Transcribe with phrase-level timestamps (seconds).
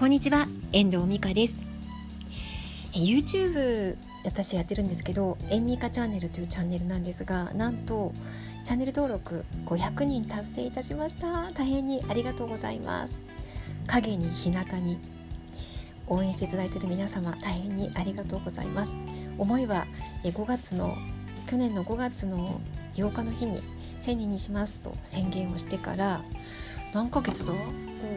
[0.00, 1.58] こんにちは遠藤美香です。
[2.94, 8.14] YouTube 私やってるんですけど「えんみかチャンネル」というチャンネルなんですがなんと
[8.64, 11.50] チャンネル登録500人達成いたしました。
[11.52, 13.18] 大変にありがとうございます。
[13.88, 14.98] 影に日向に
[16.06, 18.94] 応援していただいている皆様大変にありがとうございます。
[19.36, 19.86] 思いは
[20.24, 20.96] 5月の
[21.46, 22.58] 去年の5月の
[22.94, 23.60] 8日の日に
[24.00, 26.22] 1000人にしますと宣言をしてから
[26.92, 27.52] 何ヶ月だ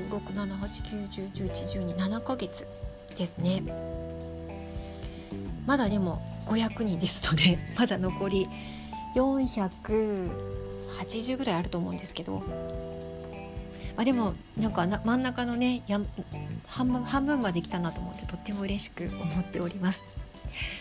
[0.10, 2.66] ？56789101112ヶ月。
[3.16, 3.64] ですね。
[5.66, 8.50] まだでも500人ですので まだ残り
[9.16, 12.44] 480ぐらいあると思うんですけど、
[13.96, 16.02] まあ、でもなんか真ん中のねや
[16.68, 20.04] 半分半分まで来たなと思ってとっても嬉しく思っております。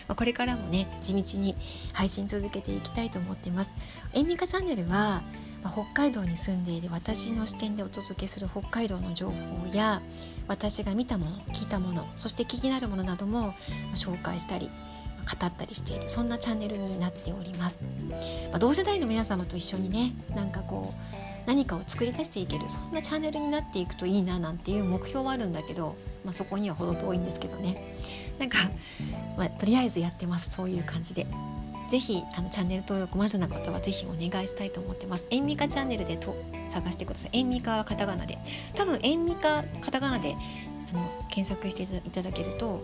[0.07, 1.55] まあ、これからもね地道に
[1.93, 3.73] 配信続けていきたいと思っています。
[4.13, 5.23] えんみかチャンネルは、
[5.63, 10.01] まあ、北海道に住んでいる私の視点でお届けする北海道の情報や
[10.47, 13.53] 私が見たもの聞いたものそして気になるものなども
[13.95, 14.69] 紹介したり
[15.23, 17.79] 語ったりしているそんなチャンネルになっております、
[18.51, 27.95] まあ、同世代の皆様と一緒にねなんかこう何かを作り出していけるそんなチャンネルになっていくといいななんていう目標はあるんだけど、まあ、そこには程遠いんですけどね
[28.39, 28.57] なんか、
[29.37, 31.27] まあ、とりあえずやってますそういう感じで。
[31.89, 35.27] ぜひあのチャンネル登録まだな方はぜひお願いしたいと思ってます。
[35.29, 36.35] えんみかチャンネルでと
[36.67, 37.29] 探してください。
[37.33, 38.39] えんみかはカタカナで。
[38.73, 40.35] 多分えんみかカタカナで
[40.91, 42.83] あの検索していただけると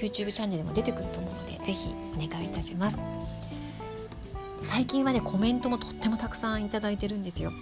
[0.00, 2.98] YouTube チャンネルも出てくると思うのでぜひお願いいたします。
[4.62, 7.52] 最近はねコメントもとってもたくさんいただいてるんですよ。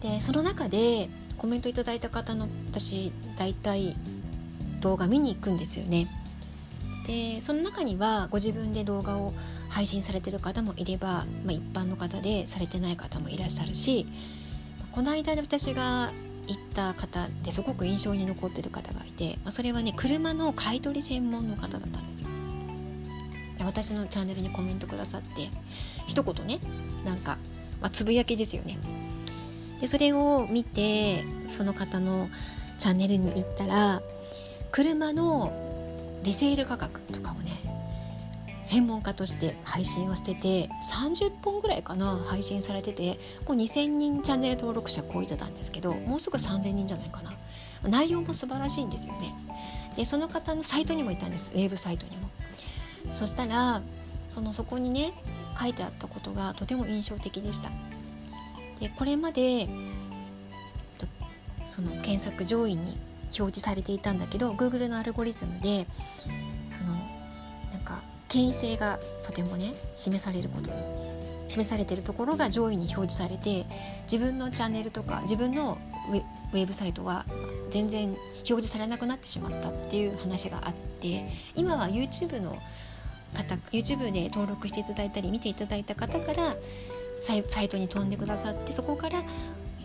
[0.00, 1.08] でその中で
[1.42, 3.96] コメントいただいた方の私大体
[4.80, 6.06] 動画見に行くんですよね。
[7.08, 9.34] でその中にはご自分で動画を
[9.68, 14.06] 配信されてる方もいれば、まあ、一般の方でされてない方もいらっしゃるし
[14.92, 16.12] この間で私が
[16.46, 22.28] 行った方ですごく印象に残ってる方がいて、まあ、それはね車の買取専門の方だったんですよ。
[23.58, 25.50] で私のチャンネルにコメントくださって
[26.06, 26.60] 一言ね
[27.04, 27.36] なんか、
[27.80, 28.78] まあ、つぶやきですよね。
[29.82, 32.30] でそれを見てその方の
[32.78, 34.00] チャンネルに行ったら
[34.70, 35.52] 車の
[36.22, 37.60] リセール価格とかをね
[38.62, 47.32] 専門家として配信をしてて30本ぐらいかな配信されててもう2,000人チャンネル登録者超えてたんですけどもうすぐ3,000人じゃないかな。
[47.88, 49.34] 内容も素晴らしいんですよね。
[49.96, 51.50] でその方のサイトにもいたんです。
[51.52, 52.30] ウェブサイトにも。
[53.10, 53.82] そしたら
[54.28, 55.12] そのそこにね
[55.60, 57.72] 書いてあったことがとても印象的でした。
[58.82, 59.68] でこれまで
[61.64, 65.86] その検索上位に表示されていたんだけど Google のアルゴリズムで
[66.68, 66.94] その
[67.72, 70.76] なんか権威性がとてもね示されることに
[71.46, 73.66] 示されてるところが上位に表示されて
[74.10, 75.78] 自分のチャンネルとか自分の
[76.52, 77.24] ウェブサイトは
[77.70, 82.58] 全然表示されなくなってしまったっていう話があって今は YouTube の
[83.32, 86.56] 方 YouTube で登録していただいたり見ていただいた方から
[87.22, 89.22] サイトに飛んでくださってそこから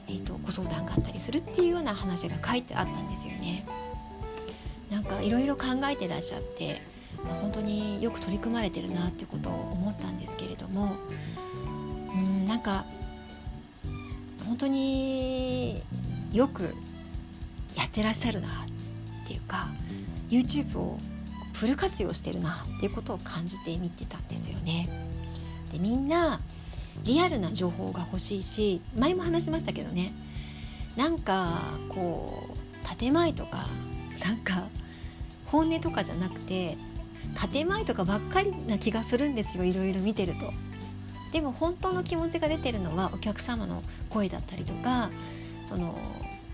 [0.10, 3.66] えーと、ご相談があったりするっていうような話が書いてあったんですよね。
[4.90, 6.82] なんかいろいろ考えてらっしゃって、
[7.26, 10.96] まあ、本当によく取り組まれてるなってことを思ったんですけれども
[12.16, 12.86] うんなんか
[14.46, 15.84] 本当に
[16.32, 16.74] よく
[17.76, 18.66] やってらっしゃるな
[19.26, 19.68] っていうか
[20.30, 20.98] YouTube を
[21.52, 24.88] フル活用してるなっていうことを感じて見てたんですよね。
[25.74, 26.40] でみんな
[27.04, 30.14] リアルな情報が欲しいし前も話しましたけどね
[30.96, 33.68] なんかこう建前とか
[34.24, 34.68] なんか
[35.46, 36.78] 本音とかじゃなくて
[37.52, 40.52] 建前とかばっかりな気がするんですよいろいろ見てると。
[41.32, 45.12] でも本当の気持ちが出てるのはお客様の声だったりとか
[45.66, 45.98] その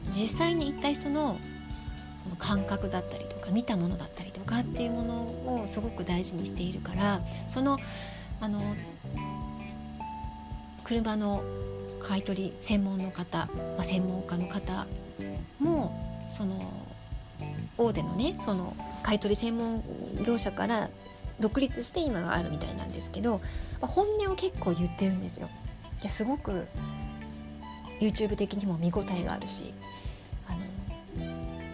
[0.09, 1.37] 実際に行った人の
[2.15, 5.13] その感覚だったりとか見たものだったりとかっていうもの
[5.63, 7.77] をすごく大事にしているからその
[8.41, 8.75] あの
[10.83, 11.43] 車の
[12.01, 14.85] 買い取り専門の方、まあ、専門家の方
[15.59, 16.71] もその
[17.77, 19.83] 大手のねその買い取り専門
[20.25, 20.89] 業者から
[21.39, 23.41] 独立して今があるみたいなんですけど、
[23.81, 25.49] 本音を結構言ってるんですよ。
[26.01, 26.67] いやすごく
[27.99, 29.73] YouTube 的にも見応えがあるし
[30.47, 30.59] あの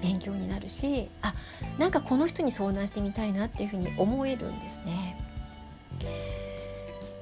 [0.01, 1.33] 勉強になるしあ
[1.77, 5.19] なんかこの人に相談してみたいなっていうふうに思えるんですね。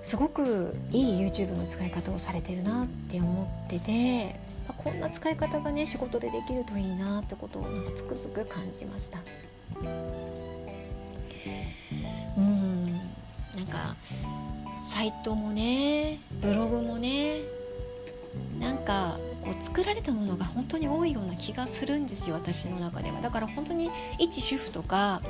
[0.07, 9.19] すごくいい YouTube の使い方をされてるなって思っててまこんな使い方がね仕事でできるといいなってことをなんかつくづく感じました。
[12.37, 13.97] うんなんか
[14.85, 17.41] サイトもねブログもね
[18.61, 23.19] なんかこう作られたものが本当に多いような気がするんですよ私の中では。
[23.19, 23.89] だから本当に
[24.19, 25.21] 一主婦とか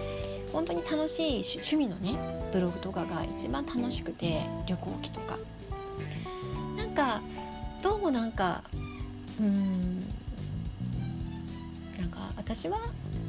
[0.52, 2.18] 本当に楽しい趣味のね
[2.52, 5.38] ブログとかが一番楽しくて旅行記とか。
[6.76, 7.22] なんか
[7.82, 8.64] どうもなんか
[9.40, 10.02] うん
[11.98, 12.80] なんか私は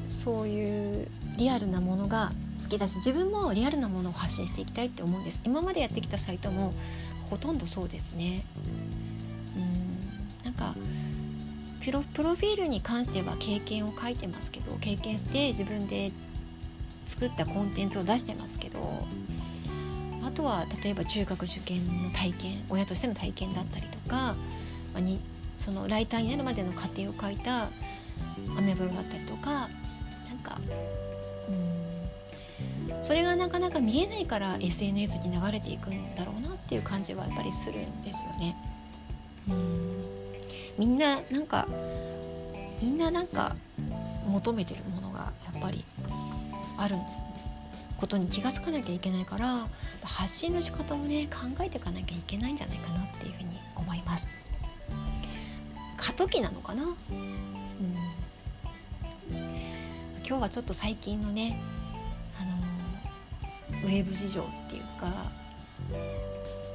[0.09, 2.33] そういうリアルなものが
[2.63, 5.41] 好きだし自分もリアルなものを発信していきたいって思うんです。
[5.45, 6.73] 今までやってきたサイトも
[7.31, 8.45] ほとんどそうですね。
[9.57, 10.75] うんなんか
[11.85, 16.13] プロフィールに関しては経験を書いてますけど経験して自分で
[17.09, 18.79] 作ったコンテンツを出してますけど
[20.23, 24.17] あとは例えば中学受験の体験親としての体験だったりとか、
[24.93, 25.21] まあ、に
[25.57, 27.71] そのライターになるまでの過程を書いた
[28.57, 29.51] アメブロだったりとか
[30.29, 30.61] なんか
[31.49, 38.57] うんそれがなかなか見えないから SNS に流れていくんだろうなっていう感じはやっぱりするんですよね。
[39.49, 39.89] うん
[40.79, 41.67] みんななんか
[42.81, 43.57] みんななんか
[44.29, 45.85] 求めてるものがやっぱり
[46.79, 46.97] ある
[47.99, 49.67] ことに気が付かなきゃいけないから
[50.03, 54.27] 発信の仕方もね考えていかなきゃいけないんじゃないかなっていうふうに思います。
[55.97, 56.95] 過渡期なのかな、うん、
[60.25, 61.61] 今日はちょっと最近のね、
[62.41, 65.13] あのウェブ事情っていうか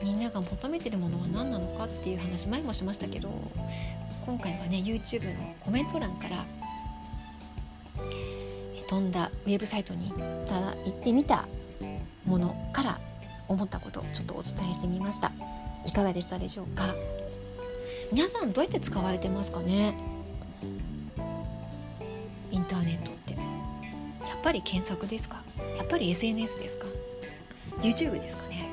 [0.03, 3.29] みんなが求めてるものは何なのかっていう話前もしましたけど
[4.25, 6.45] 今回はね YouTube のコメント欄から
[8.87, 11.47] 飛んだウェブサイトに行った行ってみた
[12.25, 12.99] ものから
[13.47, 15.31] 思ったことをちょっとお伝えしてみました。
[15.85, 16.93] いかがでしたでしょうか？
[18.11, 19.95] 皆さんどうやって使われてますかね？
[22.51, 23.33] インターネットって。
[23.33, 25.41] やっぱり検索ですか？
[25.77, 26.85] やっぱり SNS ですか
[27.81, 28.69] ？YouTube ですかね？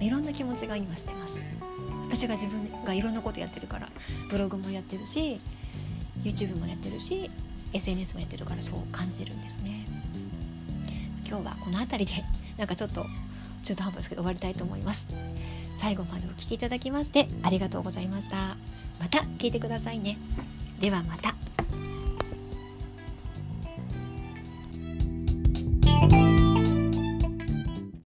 [0.00, 1.40] いろんな気持ちが今してます。
[2.06, 3.88] 私が自分がいろんなことやってるから
[4.30, 5.40] ブログもやってるし
[6.22, 7.28] YouTube もやってるし
[7.74, 9.84] SNS もやってるからそう感じるんですね。
[11.26, 12.24] 今日はこの辺りで
[12.56, 13.04] なんかちょっと
[13.62, 15.06] 中途半端ですけど終わりたいと思います。
[15.76, 18.56] 最後までお聴きいただきましてありがとうございました。
[19.00, 20.16] また聞いてくださいね。
[20.80, 21.33] ではまた。